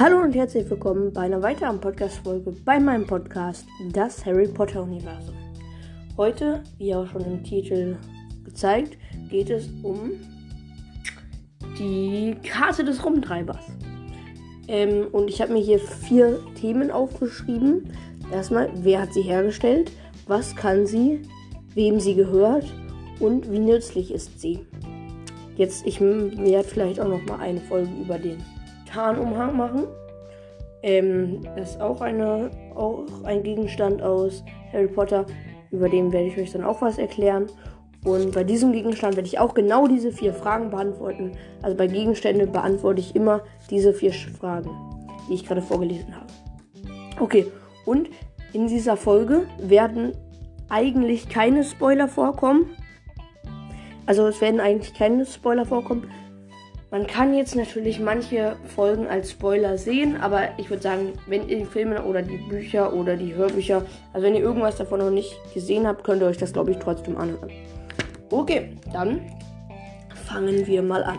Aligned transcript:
Hallo 0.00 0.22
und 0.22 0.34
herzlich 0.34 0.70
willkommen 0.70 1.12
bei 1.12 1.20
einer 1.20 1.42
weiteren 1.42 1.78
Podcast-Folge 1.78 2.52
bei 2.64 2.80
meinem 2.80 3.06
Podcast, 3.06 3.66
das 3.92 4.24
Harry 4.24 4.48
Potter-Universum. 4.48 5.34
Heute, 6.16 6.62
wie 6.78 6.94
auch 6.94 7.06
schon 7.06 7.20
im 7.26 7.44
Titel 7.44 7.98
gezeigt, 8.42 8.96
geht 9.28 9.50
es 9.50 9.68
um 9.82 10.12
die 11.78 12.34
Karte 12.42 12.82
des 12.82 13.04
Rumtreibers. 13.04 13.66
Ähm, 14.68 15.08
und 15.12 15.28
ich 15.28 15.42
habe 15.42 15.52
mir 15.52 15.60
hier 15.60 15.78
vier 15.78 16.40
Themen 16.58 16.90
aufgeschrieben. 16.90 17.92
Erstmal, 18.32 18.70
wer 18.76 19.02
hat 19.02 19.12
sie 19.12 19.20
hergestellt? 19.20 19.92
Was 20.26 20.56
kann 20.56 20.86
sie? 20.86 21.20
Wem 21.74 22.00
sie 22.00 22.14
gehört? 22.14 22.64
Und 23.18 23.52
wie 23.52 23.58
nützlich 23.58 24.14
ist 24.14 24.40
sie? 24.40 24.60
Jetzt, 25.56 25.86
ich 25.86 26.00
werde 26.00 26.66
vielleicht 26.66 27.00
auch 27.00 27.08
noch 27.08 27.22
mal 27.26 27.40
eine 27.40 27.60
Folge 27.60 27.90
über 28.02 28.18
den 28.18 28.38
Tarnumhang 28.92 29.56
machen. 29.56 29.86
Ähm, 30.82 31.42
das 31.56 31.72
ist 31.72 31.80
auch, 31.80 32.00
eine, 32.00 32.50
auch 32.74 33.04
ein 33.24 33.42
Gegenstand 33.42 34.02
aus 34.02 34.44
Harry 34.72 34.88
Potter. 34.88 35.26
Über 35.70 35.88
den 35.88 36.12
werde 36.12 36.26
ich 36.26 36.38
euch 36.38 36.52
dann 36.52 36.64
auch 36.64 36.82
was 36.82 36.98
erklären. 36.98 37.46
Und 38.04 38.32
bei 38.32 38.44
diesem 38.44 38.72
Gegenstand 38.72 39.16
werde 39.16 39.28
ich 39.28 39.38
auch 39.38 39.52
genau 39.52 39.86
diese 39.86 40.10
vier 40.10 40.32
Fragen 40.32 40.70
beantworten. 40.70 41.32
Also 41.60 41.76
bei 41.76 41.86
Gegenständen 41.86 42.50
beantworte 42.50 43.00
ich 43.00 43.14
immer 43.14 43.42
diese 43.68 43.92
vier 43.92 44.12
Fragen, 44.12 44.70
die 45.28 45.34
ich 45.34 45.46
gerade 45.46 45.60
vorgelesen 45.60 46.16
habe. 46.16 46.26
Okay, 47.20 47.46
und 47.84 48.08
in 48.54 48.68
dieser 48.68 48.96
Folge 48.96 49.42
werden 49.58 50.12
eigentlich 50.70 51.28
keine 51.28 51.62
Spoiler 51.62 52.08
vorkommen. 52.08 52.70
Also 54.06 54.26
es 54.26 54.40
werden 54.40 54.60
eigentlich 54.60 54.94
keine 54.94 55.26
Spoiler 55.26 55.66
vorkommen. 55.66 56.10
Man 56.90 57.06
kann 57.06 57.34
jetzt 57.34 57.54
natürlich 57.54 58.00
manche 58.00 58.56
Folgen 58.74 59.06
als 59.06 59.30
Spoiler 59.30 59.78
sehen, 59.78 60.16
aber 60.16 60.48
ich 60.58 60.70
würde 60.70 60.82
sagen, 60.82 61.12
wenn 61.28 61.48
ihr 61.48 61.58
die 61.58 61.64
Filme 61.64 62.02
oder 62.02 62.20
die 62.20 62.36
Bücher 62.36 62.92
oder 62.92 63.16
die 63.16 63.32
Hörbücher, 63.32 63.84
also 64.12 64.26
wenn 64.26 64.34
ihr 64.34 64.40
irgendwas 64.40 64.74
davon 64.74 64.98
noch 64.98 65.10
nicht 65.10 65.38
gesehen 65.54 65.86
habt, 65.86 66.02
könnt 66.02 66.20
ihr 66.20 66.26
euch 66.26 66.38
das, 66.38 66.52
glaube 66.52 66.72
ich, 66.72 66.78
trotzdem 66.78 67.16
anhören. 67.16 67.50
Okay, 68.30 68.76
dann 68.92 69.20
fangen 70.26 70.66
wir 70.66 70.82
mal 70.82 71.04
an. 71.04 71.18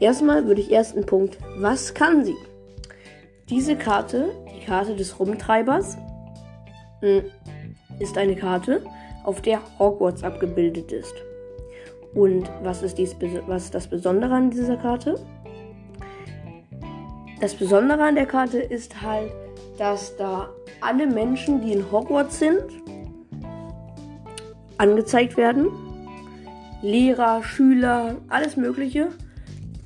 Erstmal 0.00 0.46
würde 0.46 0.62
ich 0.62 0.72
ersten 0.72 1.04
Punkt, 1.04 1.36
was 1.58 1.92
kann 1.92 2.24
sie? 2.24 2.36
Diese 3.50 3.76
Karte, 3.76 4.30
die 4.56 4.64
Karte 4.64 4.96
des 4.96 5.18
Rumtreibers, 5.20 5.98
hm, 7.00 7.24
ist 7.98 8.16
eine 8.16 8.36
Karte, 8.36 8.82
auf 9.24 9.42
der 9.42 9.60
Hogwarts 9.78 10.24
abgebildet 10.24 10.92
ist. 10.92 11.14
Und 12.14 12.48
was 12.62 12.82
ist, 12.82 12.98
dies, 12.98 13.16
was 13.46 13.64
ist 13.64 13.74
das 13.74 13.88
Besondere 13.88 14.34
an 14.34 14.50
dieser 14.50 14.76
Karte? 14.76 15.18
Das 17.40 17.54
Besondere 17.54 18.04
an 18.04 18.14
der 18.14 18.26
Karte 18.26 18.58
ist 18.58 19.02
halt, 19.02 19.32
dass 19.78 20.16
da 20.16 20.48
alle 20.80 21.06
Menschen, 21.06 21.60
die 21.60 21.72
in 21.72 21.90
Hogwarts 21.90 22.38
sind, 22.38 22.62
angezeigt 24.78 25.36
werden. 25.36 25.68
Lehrer, 26.82 27.42
Schüler, 27.42 28.16
alles 28.28 28.56
Mögliche. 28.56 29.08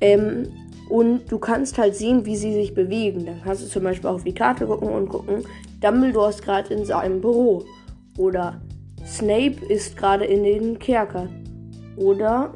Ähm, 0.01 0.47
und 0.89 1.31
du 1.31 1.37
kannst 1.37 1.77
halt 1.77 1.95
sehen, 1.95 2.25
wie 2.25 2.35
sie 2.35 2.53
sich 2.53 2.73
bewegen. 2.73 3.25
Dann 3.25 3.41
kannst 3.43 3.63
du 3.63 3.67
zum 3.67 3.83
Beispiel 3.83 4.09
auf 4.09 4.23
die 4.23 4.33
Karte 4.33 4.65
gucken 4.65 4.89
und 4.89 5.09
gucken, 5.09 5.43
Dumbledore 5.81 6.29
ist 6.29 6.43
gerade 6.43 6.73
in 6.73 6.85
seinem 6.85 7.21
Büro. 7.21 7.63
Oder 8.17 8.59
Snape 9.05 9.65
ist 9.69 9.95
gerade 9.97 10.25
in 10.25 10.43
den 10.43 10.79
Kerker. 10.79 11.27
Oder 11.99 12.53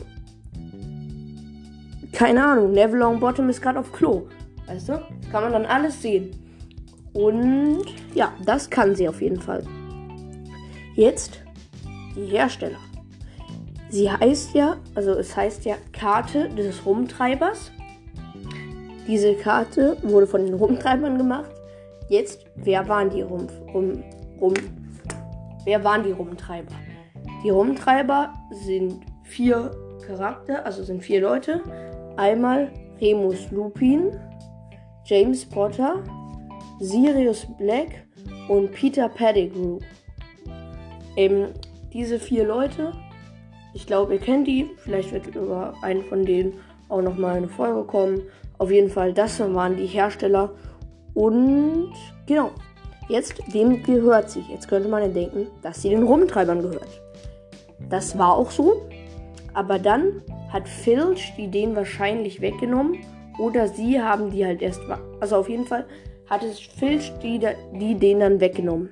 keine 2.13 2.45
Ahnung, 2.45 2.71
Neville 2.71 2.99
Longbottom 2.99 3.49
ist 3.49 3.61
gerade 3.61 3.79
auf 3.79 3.91
Klo. 3.91 4.27
Weißt 4.67 4.87
du? 4.87 4.93
Das 4.93 5.31
kann 5.31 5.43
man 5.43 5.51
dann 5.51 5.65
alles 5.65 6.01
sehen. 6.01 6.31
Und 7.13 7.83
ja, 8.15 8.31
das 8.45 8.69
kann 8.69 8.95
sie 8.95 9.09
auf 9.09 9.21
jeden 9.21 9.41
Fall. 9.41 9.63
Jetzt 10.95 11.41
die 12.15 12.25
Hersteller. 12.25 12.77
Sie 13.89 14.09
heißt 14.09 14.53
ja, 14.53 14.77
also 14.95 15.11
es 15.11 15.35
heißt 15.35 15.65
ja 15.65 15.75
Karte 15.91 16.49
des 16.49 16.85
Rumtreibers. 16.85 17.71
Diese 19.07 19.33
Karte 19.35 19.97
wurde 20.03 20.25
von 20.25 20.45
den 20.45 20.53
Rumtreibern 20.53 21.17
gemacht. 21.17 21.51
Jetzt, 22.09 22.45
wer 22.55 22.87
waren 22.87 23.09
die 23.09 23.21
Rum, 23.21 23.47
Rum, 23.73 24.03
Rum, 24.39 24.53
wer 25.65 25.83
waren 25.83 26.03
die 26.03 26.11
Rumtreiber? 26.11 26.71
Die 27.43 27.49
Rumtreiber 27.49 28.33
sind 28.51 29.01
vier 29.23 29.71
Charakter, 30.05 30.65
also 30.65 30.83
sind 30.83 31.03
vier 31.03 31.21
Leute. 31.21 31.61
Einmal 32.17 32.71
Remus 33.01 33.49
Lupin, 33.51 34.11
James 35.05 35.45
Potter, 35.45 36.03
Sirius 36.79 37.47
Black 37.57 38.05
und 38.47 38.71
Peter 38.71 39.09
Pettigrew. 39.09 39.79
Eben 41.15 41.49
diese 41.91 42.19
vier 42.19 42.45
Leute, 42.45 42.91
ich 43.73 43.87
glaube, 43.87 44.13
ihr 44.13 44.19
kennt 44.19 44.47
die. 44.47 44.69
Vielleicht 44.77 45.11
wird 45.11 45.35
über 45.35 45.73
einen 45.81 46.03
von 46.03 46.25
denen 46.25 46.53
auch 46.89 47.01
nochmal 47.01 47.37
eine 47.37 47.49
Folge 47.49 47.83
kommen. 47.83 48.21
Auf 48.59 48.71
jeden 48.71 48.89
Fall, 48.89 49.13
das 49.13 49.39
waren 49.39 49.75
die 49.77 49.87
Hersteller. 49.87 50.51
Und 51.15 51.93
genau, 52.27 52.51
jetzt, 53.09 53.35
wem 53.51 53.81
gehört 53.83 54.29
sie? 54.29 54.43
Jetzt 54.49 54.67
könnte 54.67 54.89
man 54.89 55.01
ja 55.01 55.07
denken, 55.07 55.47
dass 55.61 55.81
sie 55.81 55.89
den 55.89 56.03
Rumtreibern 56.03 56.61
gehört. 56.61 57.01
Das 57.89 58.17
war 58.17 58.37
auch 58.37 58.51
so. 58.51 58.83
Aber 59.53 59.79
dann 59.79 60.21
hat 60.49 60.67
Filch 60.67 61.33
die 61.37 61.47
den 61.47 61.75
wahrscheinlich 61.75 62.41
weggenommen. 62.41 62.99
Oder 63.39 63.67
sie 63.67 63.99
haben 64.01 64.31
die 64.31 64.45
halt 64.45 64.61
erst. 64.61 64.81
Also 65.19 65.37
auf 65.37 65.49
jeden 65.49 65.65
Fall 65.65 65.85
hat 66.29 66.43
es 66.43 66.59
Filch 66.59 67.11
die, 67.21 67.39
die 67.73 67.95
den 67.95 68.19
dann 68.19 68.39
weggenommen. 68.39 68.89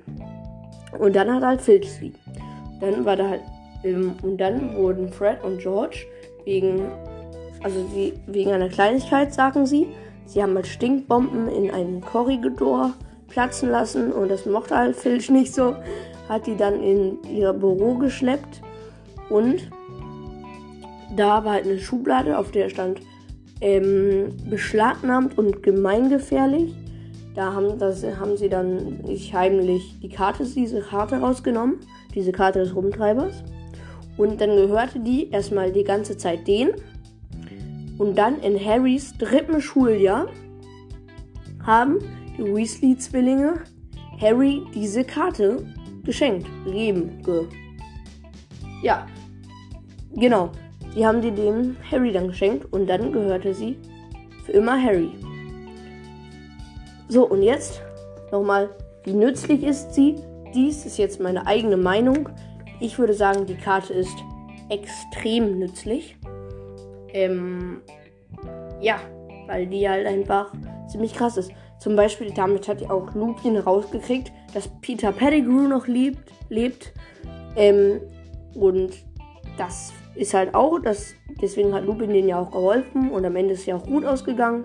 Und 0.98 1.16
dann 1.16 1.32
hat 1.32 1.42
halt 1.42 1.62
Filch 1.62 1.90
sie. 1.90 2.12
Dann 2.80 3.04
war 3.04 3.16
da 3.16 3.28
halt. 3.28 3.42
Ähm, 3.84 4.14
und 4.22 4.38
dann 4.38 4.76
wurden 4.76 5.08
Fred 5.08 5.42
und 5.42 5.58
George 5.58 6.06
wegen. 6.44 6.86
Also 7.62 7.86
sie, 7.94 8.14
wegen 8.26 8.50
einer 8.50 8.68
Kleinigkeit, 8.68 9.32
sagen 9.32 9.66
sie. 9.66 9.86
Sie 10.26 10.42
haben 10.42 10.54
halt 10.56 10.66
Stinkbomben 10.66 11.48
in 11.48 11.70
einen 11.70 12.00
Korridor 12.00 12.92
platzen 13.28 13.70
lassen. 13.70 14.12
Und 14.12 14.30
das 14.30 14.46
mochte 14.46 14.76
halt 14.76 14.96
Filch 14.96 15.30
nicht 15.30 15.54
so. 15.54 15.76
Hat 16.28 16.46
die 16.46 16.56
dann 16.56 16.82
in 16.82 17.18
ihr 17.24 17.52
Büro 17.52 17.94
geschleppt. 17.94 18.60
Und 19.30 19.70
da 21.16 21.44
war 21.44 21.54
halt 21.54 21.66
eine 21.66 21.78
Schublade, 21.78 22.38
auf 22.38 22.50
der 22.50 22.68
stand 22.68 23.00
ähm, 23.60 24.36
beschlagnahmt 24.48 25.38
und 25.38 25.62
gemeingefährlich. 25.62 26.74
Da 27.34 27.54
haben, 27.54 27.78
das, 27.78 28.04
haben 28.04 28.36
sie 28.36 28.48
dann 28.48 28.98
nicht 29.02 29.32
heimlich 29.32 29.98
die 30.02 30.08
Karte, 30.08 30.44
diese 30.44 30.80
Karte 30.80 31.16
rausgenommen, 31.16 31.78
diese 32.14 32.32
Karte 32.32 32.58
des 32.58 32.74
Rumtreibers. 32.74 33.42
Und 34.18 34.40
dann 34.40 34.50
gehörte 34.50 35.00
die 35.00 35.30
erstmal 35.30 35.72
die 35.72 35.84
ganze 35.84 36.16
Zeit 36.16 36.46
denen. 36.46 36.72
Und 37.98 38.18
dann 38.18 38.40
in 38.40 38.62
Harrys 38.62 39.16
dritten 39.16 39.60
Schuljahr 39.60 40.26
haben 41.64 41.98
die 42.36 42.44
Weasley-Zwillinge 42.44 43.60
Harry 44.20 44.62
diese 44.74 45.04
Karte 45.04 45.64
geschenkt, 46.04 46.46
gegeben. 46.64 47.22
Ge 47.24 47.46
ja, 48.82 49.06
genau. 50.14 50.50
Die 50.94 51.06
haben 51.06 51.22
die 51.22 51.30
dem 51.30 51.76
Harry 51.90 52.12
dann 52.12 52.28
geschenkt 52.28 52.72
und 52.72 52.86
dann 52.86 53.12
gehörte 53.12 53.54
sie 53.54 53.78
für 54.44 54.52
immer 54.52 54.80
Harry. 54.80 55.10
So, 57.08 57.26
und 57.26 57.42
jetzt 57.42 57.82
nochmal, 58.30 58.70
wie 59.04 59.12
nützlich 59.12 59.62
ist 59.62 59.94
sie? 59.94 60.16
Dies 60.54 60.84
ist 60.84 60.98
jetzt 60.98 61.20
meine 61.20 61.46
eigene 61.46 61.76
Meinung. 61.76 62.28
Ich 62.80 62.98
würde 62.98 63.14
sagen, 63.14 63.46
die 63.46 63.54
Karte 63.54 63.92
ist 63.94 64.16
extrem 64.68 65.58
nützlich. 65.58 66.16
Ähm, 67.08 67.82
ja, 68.80 68.96
weil 69.46 69.66
die 69.66 69.88
halt 69.88 70.06
einfach 70.06 70.52
ziemlich 70.88 71.14
krass 71.14 71.36
ist. 71.36 71.52
Zum 71.78 71.96
Beispiel, 71.96 72.32
damit 72.32 72.68
hat 72.68 72.88
auch 72.90 73.14
Lupin 73.14 73.56
rausgekriegt, 73.56 74.32
dass 74.54 74.68
Peter 74.80 75.12
Pettigrew 75.12 75.68
noch 75.68 75.86
lebt. 75.86 76.30
lebt. 76.48 76.92
Ähm, 77.56 78.00
und 78.54 78.92
das 79.58 79.92
ist 80.14 80.34
halt 80.34 80.54
auch, 80.54 80.78
das, 80.78 81.14
deswegen 81.40 81.72
hat 81.74 81.84
Lupin 81.84 82.10
denen 82.10 82.28
ja 82.28 82.38
auch 82.38 82.50
geholfen 82.50 83.10
und 83.10 83.24
am 83.24 83.36
Ende 83.36 83.54
ist 83.54 83.66
ja 83.66 83.76
auch 83.76 83.84
gut 83.84 84.04
ausgegangen. 84.04 84.64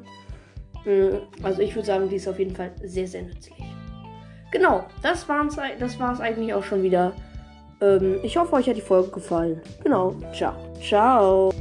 Mm, 0.85 1.17
also 1.43 1.61
ich 1.61 1.75
würde 1.75 1.85
sagen, 1.85 2.09
die 2.09 2.15
ist 2.15 2.27
auf 2.27 2.39
jeden 2.39 2.55
Fall 2.55 2.71
sehr, 2.83 3.07
sehr 3.07 3.23
nützlich. 3.23 3.57
Genau, 4.51 4.85
das 5.01 5.27
war 5.27 5.45
es 5.45 5.57
das 5.79 5.99
war's 5.99 6.21
eigentlich 6.21 6.53
auch 6.53 6.63
schon 6.63 6.83
wieder. 6.83 7.13
Ähm, 7.81 8.19
ich 8.23 8.37
hoffe, 8.37 8.53
euch 8.55 8.67
hat 8.67 8.77
die 8.77 8.81
Folge 8.81 9.09
gefallen. 9.09 9.61
Genau, 9.83 10.15
ciao. 10.33 10.53
Ciao. 10.81 11.51